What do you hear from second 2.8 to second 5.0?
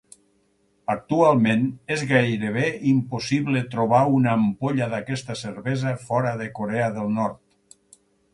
impossible trobar una ampolla